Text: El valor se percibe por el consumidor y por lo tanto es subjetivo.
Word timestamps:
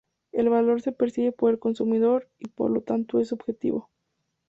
El 0.31 0.49
valor 0.49 0.81
se 0.81 0.91
percibe 0.93 1.31
por 1.31 1.51
el 1.51 1.59
consumidor 1.59 2.27
y 2.39 2.47
por 2.49 2.71
lo 2.71 2.81
tanto 2.81 3.19
es 3.19 3.27
subjetivo. 3.27 3.91